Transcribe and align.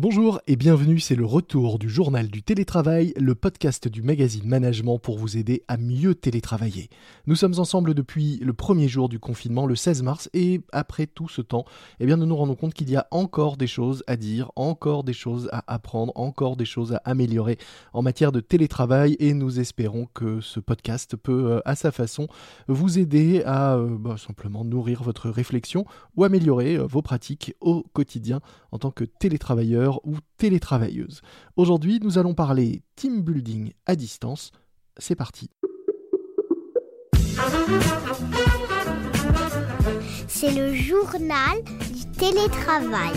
Bonjour 0.00 0.40
et 0.46 0.54
bienvenue, 0.54 1.00
c'est 1.00 1.16
le 1.16 1.24
retour 1.24 1.80
du 1.80 1.90
journal 1.90 2.28
du 2.28 2.44
télétravail, 2.44 3.12
le 3.16 3.34
podcast 3.34 3.88
du 3.88 4.00
magazine 4.00 4.46
Management 4.46 5.00
pour 5.00 5.18
vous 5.18 5.36
aider 5.36 5.64
à 5.66 5.76
mieux 5.76 6.14
télétravailler. 6.14 6.88
Nous 7.26 7.34
sommes 7.34 7.58
ensemble 7.58 7.94
depuis 7.94 8.36
le 8.36 8.52
premier 8.52 8.86
jour 8.86 9.08
du 9.08 9.18
confinement, 9.18 9.66
le 9.66 9.74
16 9.74 10.04
mars, 10.04 10.30
et 10.34 10.60
après 10.70 11.08
tout 11.08 11.28
ce 11.28 11.42
temps, 11.42 11.64
eh 11.98 12.06
bien, 12.06 12.16
nous 12.16 12.26
nous 12.26 12.36
rendons 12.36 12.54
compte 12.54 12.74
qu'il 12.74 12.88
y 12.88 12.94
a 12.94 13.08
encore 13.10 13.56
des 13.56 13.66
choses 13.66 14.04
à 14.06 14.14
dire, 14.14 14.52
encore 14.54 15.02
des 15.02 15.12
choses 15.12 15.48
à 15.50 15.64
apprendre, 15.66 16.12
encore 16.14 16.56
des 16.56 16.64
choses 16.64 16.92
à 16.92 17.02
améliorer 17.04 17.58
en 17.92 18.02
matière 18.02 18.30
de 18.30 18.38
télétravail, 18.38 19.16
et 19.18 19.34
nous 19.34 19.58
espérons 19.58 20.06
que 20.14 20.40
ce 20.40 20.60
podcast 20.60 21.16
peut, 21.16 21.54
euh, 21.54 21.60
à 21.64 21.74
sa 21.74 21.90
façon, 21.90 22.28
vous 22.68 23.00
aider 23.00 23.42
à 23.44 23.74
euh, 23.74 23.96
bah, 23.98 24.14
simplement 24.16 24.64
nourrir 24.64 25.02
votre 25.02 25.28
réflexion 25.28 25.86
ou 26.16 26.22
améliorer 26.22 26.76
euh, 26.76 26.86
vos 26.86 27.02
pratiques 27.02 27.56
au 27.60 27.82
quotidien 27.92 28.40
en 28.70 28.78
tant 28.78 28.92
que 28.92 29.02
télétravailleur 29.02 29.87
ou 30.04 30.16
télétravailleuse. 30.36 31.20
Aujourd'hui, 31.56 32.00
nous 32.02 32.18
allons 32.18 32.34
parler 32.34 32.82
team 32.96 33.22
building 33.22 33.72
à 33.86 33.96
distance. 33.96 34.50
C'est 34.98 35.16
parti. 35.16 35.50
C'est 40.26 40.52
le 40.52 40.74
journal 40.74 41.62
du 41.92 42.04
télétravail. 42.18 43.14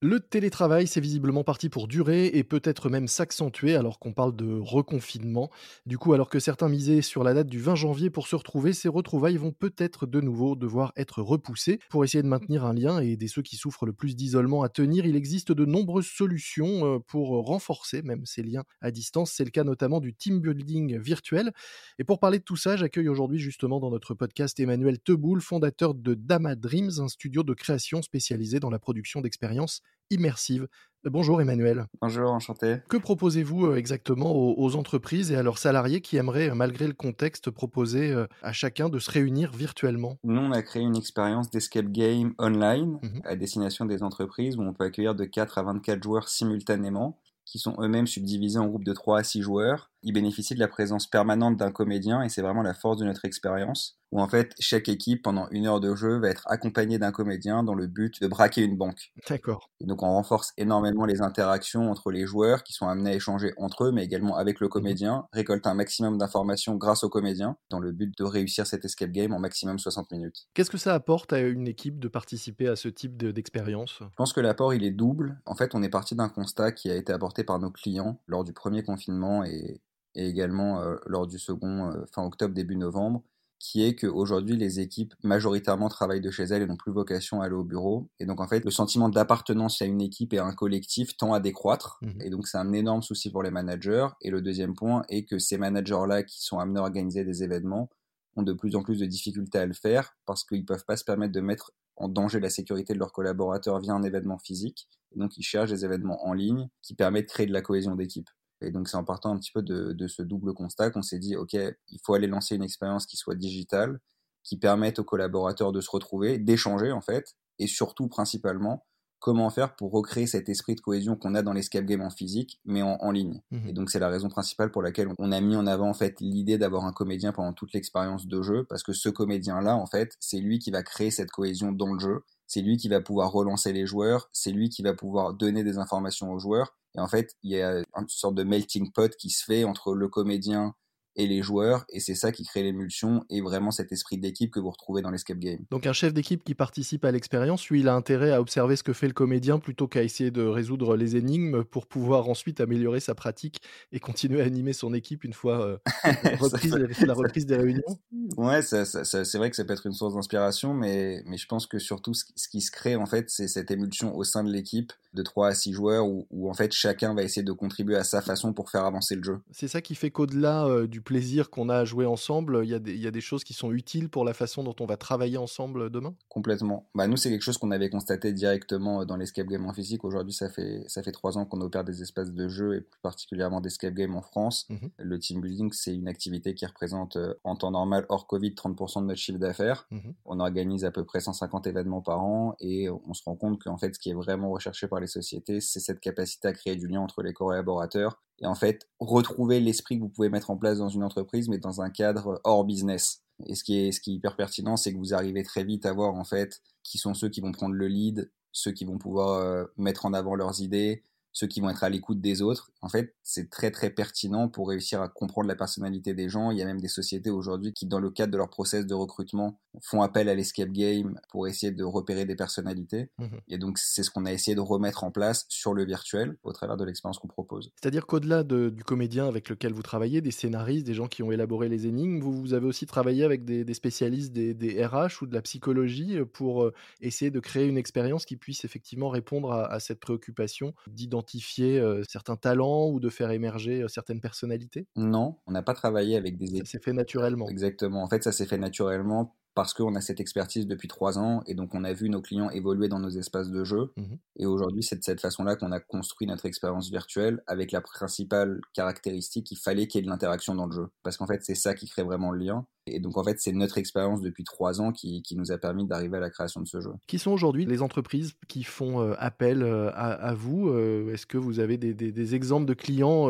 Le 0.00 0.20
télétravail, 0.20 0.86
c'est 0.86 1.00
visiblement 1.00 1.42
parti 1.42 1.68
pour 1.68 1.88
durer 1.88 2.26
et 2.26 2.44
peut-être 2.44 2.88
même 2.88 3.08
s'accentuer 3.08 3.74
alors 3.74 3.98
qu'on 3.98 4.12
parle 4.12 4.36
de 4.36 4.56
reconfinement. 4.56 5.50
Du 5.86 5.98
coup, 5.98 6.12
alors 6.12 6.28
que 6.28 6.38
certains 6.38 6.68
misaient 6.68 7.02
sur 7.02 7.24
la 7.24 7.34
date 7.34 7.48
du 7.48 7.58
20 7.58 7.74
janvier 7.74 8.08
pour 8.08 8.28
se 8.28 8.36
retrouver, 8.36 8.72
ces 8.72 8.88
retrouvailles 8.88 9.38
vont 9.38 9.50
peut-être 9.50 10.06
de 10.06 10.20
nouveau 10.20 10.54
devoir 10.54 10.92
être 10.94 11.20
repoussées. 11.20 11.80
Pour 11.90 12.04
essayer 12.04 12.22
de 12.22 12.28
maintenir 12.28 12.64
un 12.64 12.74
lien 12.74 13.02
et 13.02 13.08
aider 13.10 13.26
ceux 13.26 13.42
qui 13.42 13.56
souffrent 13.56 13.86
le 13.86 13.92
plus 13.92 14.14
d'isolement 14.14 14.62
à 14.62 14.68
tenir, 14.68 15.04
il 15.04 15.16
existe 15.16 15.50
de 15.50 15.64
nombreuses 15.64 16.06
solutions 16.06 16.86
euh, 16.86 16.98
pour 17.00 17.30
renforcer 17.44 18.02
même 18.02 18.24
ces 18.24 18.44
liens 18.44 18.62
à 18.80 18.92
distance. 18.92 19.32
C'est 19.32 19.44
le 19.44 19.50
cas 19.50 19.64
notamment 19.64 19.98
du 19.98 20.14
team 20.14 20.40
building 20.40 20.96
virtuel. 21.00 21.50
Et 21.98 22.04
pour 22.04 22.20
parler 22.20 22.38
de 22.38 22.44
tout 22.44 22.54
ça, 22.54 22.76
j'accueille 22.76 23.08
aujourd'hui 23.08 23.40
justement 23.40 23.80
dans 23.80 23.90
notre 23.90 24.14
podcast 24.14 24.60
Emmanuel 24.60 25.00
Teboul, 25.00 25.40
fondateur 25.40 25.94
de 25.94 26.14
Dama 26.14 26.54
Dreams, 26.54 27.00
un 27.00 27.08
studio 27.08 27.42
de 27.42 27.52
création 27.52 28.00
spécialisé 28.00 28.60
dans 28.60 28.70
la 28.70 28.78
production 28.78 29.20
d'expériences 29.22 29.82
immersive. 30.10 30.68
Euh, 31.06 31.10
bonjour 31.10 31.40
Emmanuel. 31.40 31.86
Bonjour, 32.00 32.30
enchanté. 32.30 32.76
Que 32.88 32.96
proposez-vous 32.96 33.66
euh, 33.66 33.76
exactement 33.76 34.32
aux, 34.32 34.76
entreprises 34.76 35.30
et 35.30 35.36
à 35.36 35.42
leurs 35.42 35.58
salariés 35.58 36.00
qui 36.00 36.16
aimeraient, 36.16 36.50
euh, 36.50 36.54
malgré 36.54 36.86
le 36.86 36.92
contexte, 36.92 37.50
proposer 37.50 38.14
à 38.42 38.52
chacun 38.52 38.88
de 38.88 38.98
se 38.98 39.10
réunir 39.10 39.52
virtuellement? 39.52 40.16
Nous, 40.24 40.40
on 40.40 40.52
a 40.52 40.62
créé 40.62 40.82
une 40.82 40.96
expérience 40.96 41.50
d'escape 41.50 41.90
game 41.90 42.34
online 42.38 42.98
mmh 43.02 43.08
à 43.24 43.36
destination 43.36 43.84
des 43.84 44.02
entreprises 44.02 44.56
où 44.56 44.62
on 44.62 44.72
peut 44.72 44.84
accueillir 44.84 45.14
de 45.14 45.24
4 45.24 45.58
à 45.58 45.62
24 45.62 46.02
joueurs 46.02 46.28
simultanément 46.28 47.18
qui 47.44 47.58
sont 47.58 47.76
eux-mêmes 47.80 48.06
subdivisés 48.06 48.58
en 48.58 48.66
groupes 48.66 48.84
de 48.84 48.92
3 48.92 49.20
à 49.20 49.22
6 49.22 49.42
joueurs. 49.42 49.90
Ils 50.02 50.12
bénéficient 50.12 50.54
de 50.54 50.60
la 50.60 50.68
présence 50.68 51.06
permanente 51.06 51.56
d'un 51.56 51.72
comédien 51.72 52.22
et 52.22 52.28
c'est 52.28 52.42
vraiment 52.42 52.62
la 52.62 52.74
force 52.74 52.98
de 52.98 53.04
notre 53.04 53.24
expérience 53.24 53.98
où 54.12 54.20
en 54.20 54.28
fait 54.28 54.52
chaque 54.58 54.88
équipe 54.88 55.22
pendant 55.22 55.48
une 55.50 55.66
heure 55.66 55.80
de 55.80 55.94
jeu 55.94 56.18
va 56.18 56.28
être 56.28 56.44
accompagnée 56.46 56.98
d'un 56.98 57.12
comédien 57.12 57.62
dans 57.62 57.74
le 57.74 57.86
but 57.86 58.20
de 58.20 58.26
braquer 58.26 58.62
une 58.62 58.76
banque. 58.76 59.12
D'accord. 59.28 59.70
Et 59.80 59.86
donc 59.86 60.02
on 60.02 60.08
renforce 60.08 60.52
énormément 60.56 61.04
les 61.04 61.20
interactions 61.20 61.90
entre 61.90 62.10
les 62.10 62.26
joueurs 62.26 62.62
qui 62.62 62.72
sont 62.72 62.88
amenés 62.88 63.10
à 63.10 63.14
échanger 63.14 63.52
entre 63.56 63.84
eux, 63.84 63.92
mais 63.92 64.04
également 64.04 64.36
avec 64.36 64.60
le 64.60 64.66
mhm. 64.66 64.72
comédien, 64.72 65.26
récolter 65.32 65.68
un 65.68 65.74
maximum 65.74 66.18
d'informations 66.18 66.76
grâce 66.76 67.04
au 67.04 67.08
comédien 67.08 67.56
dans 67.70 67.80
le 67.80 67.92
but 67.92 68.16
de 68.16 68.24
réussir 68.24 68.66
cet 68.66 68.84
escape 68.84 69.10
game 69.10 69.32
en 69.32 69.38
maximum 69.38 69.78
60 69.78 70.10
minutes. 70.10 70.48
Qu'est-ce 70.54 70.70
que 70.70 70.78
ça 70.78 70.94
apporte 70.94 71.32
à 71.32 71.40
une 71.40 71.68
équipe 71.68 71.98
de 71.98 72.08
participer 72.08 72.68
à 72.68 72.76
ce 72.76 72.88
type 72.88 73.16
d'expérience? 73.16 73.98
Je 74.00 74.14
pense 74.16 74.32
que 74.32 74.40
l'apport 74.40 74.74
il 74.74 74.84
est 74.84 74.90
double. 74.90 75.40
En 75.44 75.54
fait 75.54 75.74
on 75.74 75.82
est 75.82 75.88
parti 75.88 76.14
d'un 76.14 76.28
constat 76.28 76.72
qui 76.72 76.90
a 76.90 76.96
été 76.96 77.12
apporté 77.12 77.44
par 77.44 77.58
nos 77.58 77.70
clients 77.70 78.20
lors 78.26 78.44
du 78.44 78.52
premier 78.52 78.82
confinement 78.82 79.44
et, 79.44 79.80
également 80.26 80.80
euh, 80.80 80.96
lors 81.06 81.26
du 81.26 81.38
second 81.38 81.90
euh, 81.90 82.04
fin 82.12 82.24
octobre 82.24 82.54
début 82.54 82.76
novembre 82.76 83.22
qui 83.58 83.84
est 83.84 83.96
qu'aujourd'hui, 83.96 84.56
les 84.56 84.80
équipes 84.80 85.14
majoritairement 85.22 85.88
travaillent 85.88 86.20
de 86.20 86.30
chez 86.30 86.44
elles 86.44 86.62
et 86.62 86.66
n'ont 86.66 86.76
plus 86.76 86.92
vocation 86.92 87.40
à 87.40 87.46
aller 87.46 87.54
au 87.54 87.64
bureau. 87.64 88.08
Et 88.20 88.26
donc, 88.26 88.40
en 88.40 88.46
fait, 88.46 88.64
le 88.64 88.70
sentiment 88.70 89.08
d'appartenance 89.08 89.82
à 89.82 89.84
une 89.84 90.00
équipe 90.00 90.32
et 90.32 90.38
à 90.38 90.44
un 90.44 90.52
collectif 90.52 91.16
tend 91.16 91.34
à 91.34 91.40
décroître. 91.40 91.98
Mmh 92.02 92.08
et 92.20 92.30
donc, 92.30 92.46
c'est 92.46 92.58
un 92.58 92.72
énorme 92.72 93.02
souci 93.02 93.30
pour 93.30 93.42
les 93.42 93.50
managers. 93.50 94.06
Et 94.20 94.30
le 94.30 94.42
deuxième 94.42 94.74
point 94.74 95.02
est 95.08 95.24
que 95.24 95.38
ces 95.38 95.58
managers-là 95.58 96.22
qui 96.22 96.42
sont 96.42 96.58
amenés 96.58 96.78
à 96.78 96.82
organiser 96.82 97.24
des 97.24 97.42
événements 97.42 97.88
ont 98.36 98.42
de 98.42 98.52
plus 98.52 98.76
en 98.76 98.82
plus 98.82 99.00
de 99.00 99.06
difficultés 99.06 99.58
à 99.58 99.66
le 99.66 99.74
faire 99.74 100.16
parce 100.24 100.44
qu'ils 100.44 100.60
ne 100.60 100.66
peuvent 100.66 100.84
pas 100.84 100.96
se 100.96 101.04
permettre 101.04 101.32
de 101.32 101.40
mettre 101.40 101.72
en 101.96 102.08
danger 102.08 102.38
la 102.38 102.50
sécurité 102.50 102.92
de 102.94 102.98
leurs 102.98 103.12
collaborateurs 103.12 103.80
via 103.80 103.92
un 103.92 104.04
événement 104.04 104.38
physique. 104.38 104.88
Et 105.12 105.18
donc, 105.18 105.36
ils 105.36 105.42
cherchent 105.42 105.70
des 105.70 105.84
événements 105.84 106.24
en 106.24 106.32
ligne 106.32 106.68
qui 106.82 106.94
permettent 106.94 107.26
de 107.26 107.32
créer 107.32 107.46
de 107.46 107.52
la 107.52 107.62
cohésion 107.62 107.96
d'équipe. 107.96 108.30
Et 108.60 108.70
donc, 108.70 108.88
c'est 108.88 108.96
en 108.96 109.04
partant 109.04 109.32
un 109.32 109.38
petit 109.38 109.52
peu 109.52 109.62
de, 109.62 109.92
de 109.92 110.08
ce 110.08 110.22
double 110.22 110.52
constat 110.54 110.90
qu'on 110.90 111.02
s'est 111.02 111.18
dit, 111.18 111.36
OK, 111.36 111.54
il 111.54 112.00
faut 112.04 112.14
aller 112.14 112.26
lancer 112.26 112.56
une 112.56 112.62
expérience 112.62 113.06
qui 113.06 113.16
soit 113.16 113.36
digitale, 113.36 114.00
qui 114.42 114.58
permette 114.58 114.98
aux 114.98 115.04
collaborateurs 115.04 115.72
de 115.72 115.80
se 115.80 115.90
retrouver, 115.90 116.38
d'échanger, 116.38 116.90
en 116.92 117.00
fait, 117.00 117.36
et 117.58 117.66
surtout, 117.66 118.08
principalement, 118.08 118.84
comment 119.18 119.50
faire 119.50 119.74
pour 119.76 119.92
recréer 119.92 120.26
cet 120.26 120.48
esprit 120.48 120.74
de 120.74 120.80
cohésion 120.80 121.16
qu'on 121.16 121.34
a 121.34 121.42
dans 121.42 121.52
l'escape 121.52 121.84
game 121.84 122.02
en 122.02 122.10
physique, 122.10 122.60
mais 122.64 122.82
en, 122.82 122.96
en 123.00 123.10
ligne. 123.10 123.40
Mmh 123.50 123.68
et 123.68 123.72
donc, 123.72 123.90
c'est 123.90 123.98
la 123.98 124.08
raison 124.08 124.28
principale 124.28 124.70
pour 124.70 124.82
laquelle 124.82 125.08
on 125.18 125.32
a 125.32 125.40
mis 125.40 125.56
en 125.56 125.66
avant, 125.66 125.88
en 125.88 125.94
fait, 125.94 126.20
l'idée 126.20 126.58
d'avoir 126.58 126.84
un 126.84 126.92
comédien 126.92 127.32
pendant 127.32 127.52
toute 127.52 127.72
l'expérience 127.72 128.26
de 128.26 128.42
jeu, 128.42 128.64
parce 128.68 128.82
que 128.82 128.92
ce 128.92 129.08
comédien-là, 129.08 129.76
en 129.76 129.86
fait, 129.86 130.16
c'est 130.20 130.38
lui 130.38 130.58
qui 130.58 130.70
va 130.70 130.82
créer 130.82 131.10
cette 131.10 131.30
cohésion 131.30 131.72
dans 131.72 131.92
le 131.92 131.98
jeu, 131.98 132.22
c'est 132.46 132.62
lui 132.62 132.76
qui 132.76 132.88
va 132.88 133.00
pouvoir 133.00 133.30
relancer 133.30 133.72
les 133.72 133.86
joueurs, 133.86 134.30
c'est 134.32 134.52
lui 134.52 134.70
qui 134.70 134.82
va 134.82 134.94
pouvoir 134.94 135.34
donner 135.34 135.64
des 135.64 135.78
informations 135.78 136.32
aux 136.32 136.38
joueurs, 136.38 136.74
et 136.96 137.00
en 137.00 137.08
fait, 137.08 137.36
il 137.42 137.52
y 137.52 137.60
a 137.60 137.78
une 137.78 138.08
sorte 138.08 138.34
de 138.34 138.44
melting 138.44 138.90
pot 138.92 139.14
qui 139.16 139.30
se 139.30 139.44
fait 139.44 139.64
entre 139.64 139.94
le 139.94 140.08
comédien 140.08 140.74
et 141.16 141.26
les 141.26 141.42
joueurs, 141.42 141.84
et 141.88 142.00
c'est 142.00 142.14
ça 142.14 142.32
qui 142.32 142.44
crée 142.44 142.62
l'émulsion 142.62 143.24
et 143.28 143.40
vraiment 143.40 143.70
cet 143.70 143.92
esprit 143.92 144.18
d'équipe 144.18 144.52
que 144.52 144.60
vous 144.60 144.70
retrouvez 144.70 145.02
dans 145.02 145.10
l'escape 145.10 145.38
game. 145.38 145.58
Donc 145.70 145.86
un 145.86 145.92
chef 145.92 146.14
d'équipe 146.14 146.44
qui 146.44 146.54
participe 146.54 147.04
à 147.04 147.10
l'expérience, 147.10 147.68
lui, 147.68 147.80
il 147.80 147.88
a 147.88 147.94
intérêt 147.94 148.32
à 148.32 148.40
observer 148.40 148.76
ce 148.76 148.82
que 148.82 148.92
fait 148.92 149.08
le 149.08 149.12
comédien 149.12 149.58
plutôt 149.58 149.88
qu'à 149.88 150.02
essayer 150.02 150.30
de 150.30 150.42
résoudre 150.42 150.96
les 150.96 151.16
énigmes 151.16 151.64
pour 151.64 151.86
pouvoir 151.86 152.28
ensuite 152.28 152.60
améliorer 152.60 153.00
sa 153.00 153.14
pratique 153.14 153.60
et 153.92 154.00
continuer 154.00 154.42
à 154.42 154.44
animer 154.44 154.72
son 154.72 154.94
équipe 154.94 155.24
une 155.24 155.32
fois 155.32 155.60
euh, 155.60 155.78
reprise, 156.40 156.74
la 156.74 157.14
reprise 157.14 157.46
des 157.46 157.56
réunions. 157.56 157.98
Ouais, 158.36 158.62
ça, 158.62 158.84
c'est 158.84 159.38
vrai 159.38 159.50
que 159.50 159.56
ça 159.56 159.64
peut 159.64 159.72
être 159.72 159.86
une 159.86 159.92
source 159.92 160.14
d'inspiration, 160.14 160.74
mais, 160.74 161.22
mais 161.26 161.36
je 161.36 161.46
pense 161.46 161.66
que 161.66 161.78
surtout 161.78 162.14
ce, 162.14 162.24
qui 162.48 162.60
se 162.60 162.70
crée 162.70 162.96
en 162.96 163.06
fait, 163.06 163.28
c'est 163.28 163.48
cette 163.48 163.70
émulsion 163.70 164.16
au 164.16 164.24
sein 164.24 164.44
de 164.44 164.50
l'équipe 164.50 164.92
de 165.14 165.22
3 165.22 165.48
à 165.48 165.54
6 165.54 165.72
joueurs 165.72 166.06
où, 166.06 166.50
en 166.50 166.54
fait 166.54 166.72
chacun 166.72 167.14
va 167.14 167.22
essayer 167.22 167.42
de 167.42 167.52
contribuer 167.52 167.96
à 167.96 168.04
sa 168.04 168.22
façon 168.22 168.52
pour 168.52 168.70
faire 168.70 168.84
avancer 168.84 169.16
le 169.16 169.22
jeu. 169.22 169.40
C'est 169.50 169.68
ça 169.68 169.80
qui 169.80 169.94
fait 169.94 170.10
qu'au-delà 170.10 170.66
euh, 170.66 170.86
du 170.86 171.00
plaisir 171.08 171.48
qu'on 171.48 171.70
a 171.70 171.76
à 171.76 171.84
jouer 171.86 172.04
ensemble, 172.04 172.60
il 172.64 172.68
y, 172.68 172.74
a 172.74 172.78
des, 172.78 172.94
y 172.94 173.06
a 173.06 173.10
des 173.10 173.22
choses 173.22 173.42
qui 173.42 173.54
sont 173.54 173.72
utiles 173.72 174.10
pour 174.10 174.26
la 174.26 174.34
façon 174.34 174.62
dont 174.62 174.76
on 174.78 174.84
va 174.84 174.98
travailler 174.98 175.38
ensemble 175.38 175.88
demain? 175.88 176.14
Complètement. 176.28 176.90
Bah, 176.94 177.06
nous, 177.06 177.16
c'est 177.16 177.30
quelque 177.30 177.40
chose 177.40 177.56
qu'on 177.56 177.70
avait 177.70 177.88
constaté 177.88 178.34
directement 178.34 179.06
dans 179.06 179.16
l'escape 179.16 179.46
game 179.46 179.64
en 179.64 179.72
physique. 179.72 180.04
Aujourd'hui, 180.04 180.34
ça 180.34 180.50
fait, 180.50 180.84
ça 180.86 181.02
fait 181.02 181.12
trois 181.12 181.38
ans 181.38 181.46
qu'on 181.46 181.62
opère 181.62 181.82
des 181.82 182.02
espaces 182.02 182.30
de 182.30 182.48
jeu 182.48 182.76
et 182.76 182.82
plus 182.82 183.00
particulièrement 183.00 183.62
d'escape 183.62 183.94
game 183.94 184.14
en 184.16 184.20
France. 184.20 184.66
Mmh 184.68 184.88
Le 184.98 185.18
team 185.18 185.40
building, 185.40 185.72
c'est 185.72 185.94
une 185.94 186.08
activité 186.08 186.54
qui 186.54 186.66
représente 186.66 187.16
euh, 187.16 187.32
en 187.42 187.56
temps 187.56 187.70
normal, 187.70 188.04
hors 188.10 188.26
Covid, 188.26 188.50
30% 188.50 189.00
de 189.00 189.06
notre 189.06 189.20
chiffre 189.20 189.38
d'affaires. 189.38 189.86
Mmh 189.90 190.10
on 190.26 190.40
organise 190.40 190.84
à 190.84 190.90
peu 190.90 191.04
près 191.04 191.20
150 191.20 191.66
événements 191.66 192.02
par 192.02 192.22
an 192.22 192.54
et 192.60 192.90
on 192.90 193.14
se 193.14 193.22
rend 193.24 193.34
compte 193.34 193.62
qu'en 193.62 193.78
fait, 193.78 193.94
ce 193.94 193.98
qui 193.98 194.10
est 194.10 194.14
vraiment 194.14 194.50
recherché 194.50 194.86
par 194.88 195.00
les 195.00 195.06
sociétés, 195.06 195.62
c'est 195.62 195.80
cette 195.80 196.00
capacité 196.00 196.48
à 196.48 196.52
créer 196.52 196.76
du 196.76 196.86
lien 196.86 197.00
entre 197.00 197.22
les 197.22 197.32
collaborateurs 197.32 198.20
et 198.40 198.46
en 198.46 198.54
fait 198.54 198.88
retrouver 199.00 199.60
l'esprit 199.60 199.96
que 199.96 200.02
vous 200.02 200.08
pouvez 200.08 200.28
mettre 200.28 200.50
en 200.50 200.56
place 200.56 200.78
dans 200.78 200.88
une 200.88 201.02
entreprise, 201.02 201.48
mais 201.48 201.58
dans 201.58 201.80
un 201.80 201.90
cadre 201.90 202.40
hors 202.44 202.64
business. 202.64 203.22
Et 203.46 203.54
ce 203.54 203.64
qui 203.64 203.78
est, 203.78 203.92
ce 203.92 204.00
qui 204.00 204.12
est 204.12 204.14
hyper 204.14 204.36
pertinent, 204.36 204.76
c'est 204.76 204.92
que 204.92 204.98
vous 204.98 205.14
arrivez 205.14 205.42
très 205.42 205.64
vite 205.64 205.86
à 205.86 205.92
voir 205.92 206.14
en 206.14 206.24
fait 206.24 206.60
qui 206.82 206.98
sont 206.98 207.14
ceux 207.14 207.28
qui 207.28 207.40
vont 207.40 207.52
prendre 207.52 207.74
le 207.74 207.86
lead, 207.86 208.30
ceux 208.52 208.72
qui 208.72 208.84
vont 208.84 208.98
pouvoir 208.98 209.40
euh, 209.40 209.64
mettre 209.76 210.06
en 210.06 210.12
avant 210.12 210.34
leurs 210.34 210.60
idées, 210.60 211.02
ceux 211.38 211.46
qui 211.46 211.60
vont 211.60 211.70
être 211.70 211.84
à 211.84 211.88
l'écoute 211.88 212.20
des 212.20 212.42
autres. 212.42 212.72
En 212.82 212.88
fait, 212.88 213.14
c'est 213.22 213.48
très 213.48 213.70
très 213.70 213.90
pertinent 213.90 214.48
pour 214.48 214.68
réussir 214.68 215.00
à 215.00 215.08
comprendre 215.08 215.46
la 215.46 215.54
personnalité 215.54 216.12
des 216.12 216.28
gens. 216.28 216.50
Il 216.50 216.58
y 216.58 216.62
a 216.62 216.64
même 216.64 216.80
des 216.80 216.88
sociétés 216.88 217.30
aujourd'hui 217.30 217.72
qui, 217.72 217.86
dans 217.86 218.00
le 218.00 218.10
cadre 218.10 218.32
de 218.32 218.36
leur 218.36 218.50
process 218.50 218.86
de 218.86 218.94
recrutement, 218.94 219.60
font 219.80 220.02
appel 220.02 220.28
à 220.28 220.34
l'escape 220.34 220.70
game 220.70 221.20
pour 221.30 221.46
essayer 221.46 221.70
de 221.70 221.84
repérer 221.84 222.24
des 222.24 222.34
personnalités. 222.34 223.10
Mmh 223.18 223.26
Et 223.46 223.58
donc, 223.58 223.78
c'est 223.78 224.02
ce 224.02 224.10
qu'on 224.10 224.26
a 224.26 224.32
essayé 224.32 224.56
de 224.56 224.60
remettre 224.60 225.04
en 225.04 225.12
place 225.12 225.46
sur 225.48 225.74
le 225.74 225.84
virtuel 225.84 226.36
au 226.42 226.52
travers 226.52 226.76
de 226.76 226.84
l'expérience 226.84 227.20
qu'on 227.20 227.28
propose. 227.28 227.70
C'est-à-dire 227.80 228.06
qu'au-delà 228.06 228.42
du 228.42 228.82
comédien 228.82 229.28
avec 229.28 229.48
lequel 229.48 229.72
vous 229.72 229.82
travaillez, 229.82 230.20
des 230.20 230.32
scénaristes, 230.32 230.86
des 230.86 230.94
gens 230.94 231.06
qui 231.06 231.22
ont 231.22 231.30
élaboré 231.30 231.68
les 231.68 231.86
énigmes, 231.86 232.18
vous, 232.18 232.32
vous 232.32 232.52
avez 232.52 232.66
aussi 232.66 232.86
travaillé 232.86 233.22
avec 233.22 233.44
des, 233.44 233.74
spécialistes 233.74 234.32
des, 234.32 234.84
RH 234.84 235.22
ou 235.22 235.26
de 235.26 235.34
la 235.34 235.42
psychologie 235.42 236.18
pour 236.32 236.64
euh, 236.64 236.74
essayer 237.00 237.30
de 237.30 237.38
créer 237.38 237.68
une 237.68 237.78
expérience 237.78 238.24
qui 238.24 238.36
puisse 238.36 238.64
effectivement 238.64 239.08
répondre 239.08 239.52
à, 239.52 239.66
à 239.66 239.78
cette 239.78 240.00
préoccupation 240.00 240.74
d'identité 240.88 241.27
d'identifier 241.30 242.02
certains 242.08 242.36
talents 242.36 242.88
ou 242.90 243.00
de 243.00 243.08
faire 243.08 243.30
émerger 243.30 243.84
certaines 243.88 244.20
personnalités? 244.20 244.86
Non, 244.96 245.38
on 245.46 245.52
n'a 245.52 245.62
pas 245.62 245.74
travaillé 245.74 246.16
avec 246.16 246.36
des 246.36 246.58
Ça 246.58 246.64
s'est 246.64 246.80
fait 246.80 246.92
naturellement. 246.92 247.48
Exactement. 247.48 248.02
En 248.02 248.08
fait, 248.08 248.24
ça 248.24 248.32
s'est 248.32 248.46
fait 248.46 248.58
naturellement 248.58 249.36
parce 249.54 249.74
qu'on 249.74 249.94
a 249.94 250.00
cette 250.00 250.20
expertise 250.20 250.66
depuis 250.66 250.88
trois 250.88 251.18
ans 251.18 251.42
et 251.46 251.54
donc 251.54 251.74
on 251.74 251.84
a 251.84 251.92
vu 251.92 252.08
nos 252.10 252.20
clients 252.20 252.50
évoluer 252.50 252.88
dans 252.88 253.00
nos 253.00 253.10
espaces 253.10 253.50
de 253.50 253.64
jeu. 253.64 253.92
Mmh 253.96 254.16
et 254.38 254.46
aujourd'hui, 254.46 254.82
c'est 254.82 254.96
de 254.96 255.02
cette 255.02 255.20
façon-là 255.20 255.56
qu'on 255.56 255.72
a 255.72 255.80
construit 255.80 256.26
notre 256.28 256.46
expérience 256.46 256.90
virtuelle 256.90 257.42
avec 257.46 257.72
la 257.72 257.80
principale 257.80 258.60
caractéristique 258.72 259.46
qu'il 259.46 259.58
fallait 259.58 259.86
qu'il 259.86 259.98
y 259.98 260.02
ait 260.02 260.06
de 260.06 260.10
l'interaction 260.10 260.54
dans 260.54 260.66
le 260.66 260.72
jeu. 260.72 260.88
Parce 261.02 261.16
qu'en 261.16 261.26
fait, 261.26 261.40
c'est 261.42 261.56
ça 261.56 261.74
qui 261.74 261.88
crée 261.88 262.04
vraiment 262.04 262.30
le 262.30 262.44
lien. 262.44 262.66
Et 262.90 263.00
donc, 263.00 263.16
en 263.16 263.24
fait, 263.24 263.36
c'est 263.38 263.52
notre 263.52 263.78
expérience 263.78 264.20
depuis 264.20 264.44
trois 264.44 264.80
ans 264.80 264.92
qui, 264.92 265.22
qui 265.22 265.36
nous 265.36 265.52
a 265.52 265.58
permis 265.58 265.86
d'arriver 265.86 266.16
à 266.16 266.20
la 266.20 266.30
création 266.30 266.60
de 266.60 266.68
ce 266.68 266.80
jeu. 266.80 266.90
Qui 267.06 267.18
sont 267.18 267.32
aujourd'hui 267.32 267.66
les 267.66 267.82
entreprises 267.82 268.34
qui 268.48 268.64
font 268.64 269.00
euh, 269.00 269.14
appel 269.18 269.62
euh, 269.62 269.90
à, 269.94 270.34
vous 270.34 270.68
euh, 270.68 271.12
Est-ce 271.12 271.26
que 271.26 271.36
vous 271.38 271.60
avez 271.60 271.76
des, 271.76 271.92
des, 271.94 272.34
exemples 272.34 272.66
de 272.66 272.74
clients 272.74 273.28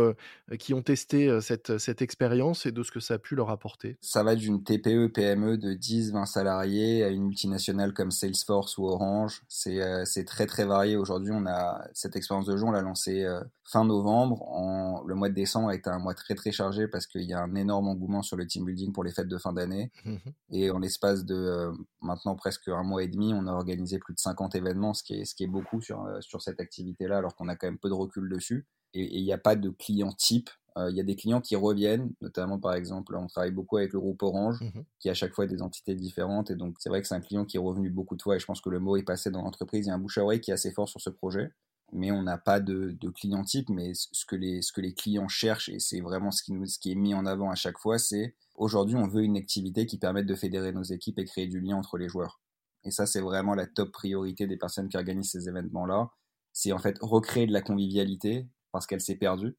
qui 0.59 0.75
ont 0.75 0.83
testé 0.83 1.41
cette, 1.41 1.79
cette 1.79 2.03
expérience 2.03 2.67
et 2.67 2.73
de 2.73 2.83
ce 2.83 2.91
que 2.91 3.01
ça 3.01 3.15
a 3.15 3.19
pu 3.19 3.35
leur 3.35 3.51
apporter? 3.51 3.97
Ça 4.01 4.23
va 4.23 4.35
d'une 4.35 4.63
TPE, 4.63 5.09
PME 5.13 5.57
de 5.57 5.73
10, 5.73 6.13
20 6.13 6.27
salariés 6.27 7.05
à 7.05 7.09
une 7.09 7.25
multinationale 7.25 7.93
comme 7.95 8.11
Salesforce 8.11 8.77
ou 8.79 8.87
Orange. 8.87 9.43
C'est 9.49 10.25
très, 10.27 10.47
très 10.47 10.65
varié. 10.65 10.97
Aujourd'hui, 10.99 11.33
on 11.33 11.47
a 11.47 11.87
cette 11.93 12.17
expérience 12.17 12.47
de 12.47 12.57
jeu, 12.57 12.65
on 12.65 12.71
l'a 12.71 12.83
lancée 12.83 13.27
fin 13.65 13.85
novembre. 13.85 14.43
En, 14.43 15.03
le 15.07 15.15
mois 15.15 15.29
de 15.29 15.35
décembre 15.35 15.69
a 15.69 15.75
été 15.75 15.91
un 15.91 15.99
mois 15.99 16.15
très, 16.15 16.35
très 16.35 16.53
chargé 16.53 16.89
parce 16.89 17.07
qu'il 17.07 17.23
y 17.23 17.33
a 17.33 17.41
un 17.41 17.55
énorme 17.55 17.89
engouement 17.89 18.23
sur 18.23 18.37
le 18.37 18.47
team 18.47 18.65
building 18.65 18.93
pour 18.93 19.05
les 19.05 19.13
fêtes 19.13 19.29
de 19.29 19.39
fin 19.39 19.53
d'année. 19.53 19.91
Mmh 20.05 20.17
et 20.51 20.71
en 20.71 20.79
l'espace 20.79 21.25
de 21.25 21.35
euh, 21.35 21.73
maintenant 22.01 22.35
presque 22.35 22.69
un 22.69 22.83
mois 22.83 23.03
et 23.03 23.09
demi, 23.09 23.33
on 23.35 23.47
a 23.47 23.53
organisé 23.53 23.99
plus 23.99 24.15
de 24.15 24.19
50 24.19 24.55
événements, 24.55 24.95
ce 24.95 25.03
qui 25.03 25.15
est, 25.15 25.25
ce 25.25 25.35
qui 25.35 25.45
est 25.45 25.49
beaucoup 25.49 25.81
sur, 25.81 26.05
euh, 26.05 26.21
sur 26.21 26.41
cette 26.41 26.61
activité-là, 26.61 27.19
alors 27.19 27.37
qu'on 27.37 27.49
a 27.49 27.57
quand 27.57 27.67
même 27.67 27.79
peu 27.79 27.89
de 27.89 27.95
recul 27.95 28.29
dessus. 28.29 28.67
Et 28.95 29.19
il 29.19 29.25
n'y 29.25 29.33
a 29.33 29.39
pas 29.39 29.57
de 29.57 29.69
client 29.69 30.13
type. 30.13 30.49
Euh, 30.79 30.91
il 30.91 30.97
y 30.97 31.01
a 31.01 31.05
des 31.05 31.17
clients 31.17 31.41
qui 31.41 31.57
reviennent, 31.57 32.13
notamment 32.21 32.59
par 32.59 32.75
exemple, 32.75 33.17
on 33.17 33.27
travaille 33.27 33.51
beaucoup 33.51 33.77
avec 33.77 33.93
le 33.93 34.01
groupe 34.01 34.23
Orange, 34.23 34.63
mmh 34.63 34.81
qui 35.01 35.09
a 35.09 35.13
à 35.13 35.15
chaque 35.15 35.35
fois 35.35 35.47
des 35.47 35.63
entités 35.63 35.95
différentes. 35.95 36.51
Et 36.51 36.57
donc, 36.57 36.77
c'est 36.79 36.89
vrai 36.89 37.03
que 37.03 37.09
c'est 37.09 37.15
un 37.15 37.21
client 37.21 37.45
qui 37.45 37.57
est 37.57 37.61
revenu 37.61 37.91
beaucoup 37.91 38.17
de 38.17 38.23
fois. 38.23 38.37
Et 38.37 38.41
je 38.41 38.47
pense 38.47 38.61
que 38.61 38.71
le 38.71 38.81
mot 38.81 38.97
est 38.97 39.03
passé 39.05 39.31
dans 39.31 39.43
l'entreprise. 39.43 39.87
Il 39.87 39.89
y 39.89 39.93
a 39.93 39.95
un 39.95 39.99
bouche 39.99 40.19
à 40.19 40.25
oreille 40.25 40.41
qui 40.41 40.51
est 40.51 40.55
assez 40.55 40.73
fort 40.73 40.89
sur 40.89 41.01
ce 41.01 41.11
projet 41.11 41.53
mais 41.91 42.13
on 42.13 42.23
n'a 42.23 42.37
pas 42.37 42.61
de, 42.61 42.95
de, 43.01 43.09
client 43.09 43.43
type. 43.45 43.71
Mais 43.71 43.93
ce 43.95 44.27
que 44.27 44.37
les, 44.37 44.61
ce 44.61 44.73
que 44.73 44.83
les 44.83 44.93
clients 44.93 45.27
cherchent, 45.27 45.71
et 45.71 45.79
c'est 45.79 46.03
vraiment 46.03 46.31
ce 46.31 46.43
qui, 46.43 46.53
nous, 46.53 46.67
ce 46.67 46.79
qui 46.79 46.93
est 46.93 46.95
mis 46.95 47.15
en 47.15 47.25
avant 47.25 47.51
à 47.51 47.55
chaque 47.55 47.79
fois, 47.79 47.99
c'est 47.99 48.35
Aujourd'hui, 48.59 48.97
on 48.97 49.07
veut 49.07 49.23
une 49.23 49.37
activité 49.37 49.87
qui 49.87 49.99
permette 49.99 50.27
de 50.27 50.35
fédérer 50.35 50.73
nos 50.73 50.83
équipes 50.83 51.21
et 51.21 51.25
créer 51.25 51.47
du 51.47 51.61
lien 51.61 51.77
entre 51.77 51.97
les 51.97 52.09
joueurs. 52.09 52.41
Et 52.83 52.91
ça, 52.91 53.07
c'est 53.07 53.21
vraiment 53.21 53.55
la 53.55 53.69
top 53.69 53.93
priorité 53.93 54.49
des 54.49 54.57
personnes 54.57 54.89
qui 54.89 54.97
organisent 54.97 55.31
ces 55.31 55.49
événements-là. 55.49 56.11
C'est 56.53 56.73
en 56.73 56.79
fait 56.79 56.99
recréer 57.01 57.47
de 57.47 57.53
la 57.53 57.63
convivialité 57.63 58.49
parce 58.73 58.89
qu'elle 58.89 59.01
s'est 59.01 59.15
perdue, 59.15 59.57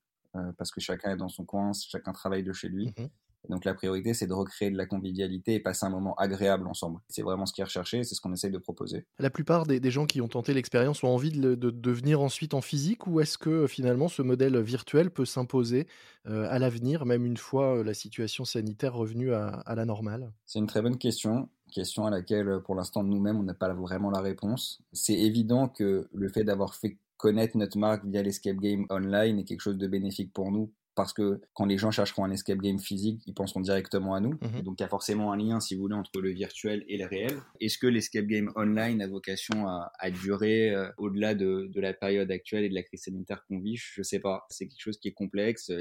parce 0.57 0.71
que 0.71 0.79
chacun 0.79 1.11
est 1.11 1.17
dans 1.17 1.29
son 1.29 1.45
coin, 1.45 1.71
chacun 1.73 2.11
travaille 2.11 2.43
de 2.43 2.53
chez 2.53 2.69
lui. 2.69 2.93
Mmh 2.97 3.05
donc 3.47 3.65
la 3.65 3.73
priorité, 3.73 4.13
c'est 4.13 4.27
de 4.27 4.33
recréer 4.33 4.69
de 4.69 4.77
la 4.77 4.85
convivialité 4.85 5.53
et 5.53 5.59
passer 5.59 5.85
un 5.85 5.89
moment 5.89 6.13
agréable 6.15 6.67
ensemble. 6.67 6.99
C'est 7.07 7.21
vraiment 7.21 7.45
ce 7.45 7.53
qui 7.53 7.61
est 7.61 7.63
recherché, 7.63 8.03
c'est 8.03 8.15
ce 8.15 8.21
qu'on 8.21 8.33
essaye 8.33 8.51
de 8.51 8.57
proposer. 8.57 9.05
La 9.17 9.29
plupart 9.29 9.65
des, 9.65 9.91
gens 9.91 10.05
qui 10.05 10.21
ont 10.21 10.27
tenté 10.27 10.53
l'expérience 10.53 11.03
ont 11.03 11.07
envie 11.07 11.31
de, 11.31 11.55
de, 11.55 11.91
venir 11.91 12.21
ensuite 12.21 12.53
en 12.53 12.61
physique 12.61 13.07
ou 13.07 13.21
est-ce 13.21 13.37
que 13.37 13.65
finalement 13.65 14.07
ce 14.07 14.21
modèle 14.21 14.59
virtuel 14.59 15.09
peut 15.09 15.25
s'imposer 15.25 15.87
euh, 16.27 16.47
à 16.49 16.59
l'avenir, 16.59 17.05
même 17.05 17.25
une 17.25 17.37
fois 17.37 17.77
euh, 17.77 17.83
la 17.83 17.93
situation 17.93 18.45
sanitaire 18.45 18.93
revenue 18.93 19.33
à, 19.33 19.63
la 19.75 19.85
normale? 19.85 20.31
C'est 20.45 20.59
une 20.59 20.67
très 20.67 20.81
bonne 20.81 20.97
question 20.97 21.49
question 21.71 22.07
à 22.07 22.09
laquelle 22.09 22.61
pour 22.65 22.73
l'instant 22.73 23.03
nous-mêmes 23.03 23.37
on 23.37 23.43
n'a 23.43 23.53
pas 23.53 23.71
vraiment 23.73 24.09
la 24.09 24.21
réponse. 24.21 24.81
C'est 24.91 25.13
évident 25.13 25.67
que 25.67 26.09
le 26.11 26.29
fait 26.29 26.43
d'avoir 26.43 26.73
fait 26.73 26.97
connaître 27.19 27.57
notre 27.57 27.77
marque 27.77 28.05
via 28.05 28.23
l'escape 28.23 28.57
game 28.57 28.85
online 28.89 29.39
est 29.39 29.43
quelque 29.43 29.61
chose 29.61 29.77
de 29.77 29.87
bénéfique 29.87 30.33
pour 30.33 30.51
nous 30.51 30.73
parce 30.95 31.13
que 31.13 31.39
quand 31.53 31.65
les 31.65 31.77
gens 31.77 31.91
chercheront 31.91 32.25
un 32.25 32.31
escape 32.31 32.57
game 32.57 32.79
physique, 32.79 33.21
ils 33.25 33.33
penseront 33.33 33.61
directement 33.61 34.15
à 34.15 34.19
nous. 34.19 34.37
Mhm. 34.41 34.63
Donc 34.63 34.79
il 34.79 34.83
y 34.83 34.85
a 34.85 34.89
forcément 34.89 35.31
un 35.31 35.37
lien, 35.37 35.61
si 35.61 35.75
vous 35.75 35.81
voulez, 35.83 35.95
entre 35.95 36.19
le 36.19 36.31
virtuel 36.31 36.83
et 36.89 36.97
le 36.97 37.05
réel. 37.05 37.39
Est-ce 37.61 37.77
que 37.77 37.87
l'escape 37.87 38.25
game 38.25 38.51
online 38.57 39.01
a 39.01 39.07
vocation 39.07 39.67
à, 39.67 40.11
durer 40.11 40.71
euh, 40.71 40.89
au-delà 40.97 41.35
de, 41.35 41.69
la 41.75 41.93
période 41.93 42.29
actuelle 42.31 42.65
et 42.65 42.69
de 42.69 42.73
la 42.73 42.83
crise 42.83 43.03
sanitaire 43.03 43.45
qu'on 43.47 43.59
vit? 43.59 43.77
Je 43.77 44.01
ne 44.01 44.03
sais 44.03 44.19
pas. 44.19 44.45
C'est 44.49 44.67
quelque 44.67 44.81
chose 44.81 44.97
qui 44.97 45.07
est 45.07 45.13
complexe. 45.13 45.71